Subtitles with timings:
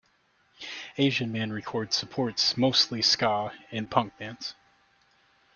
[0.97, 4.55] Asian Man Records supports mostly ska and punk bands.